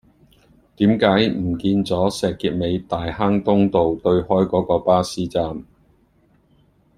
[0.77, 5.63] 點解唔見左石硤尾大坑東道對開嗰個巴士站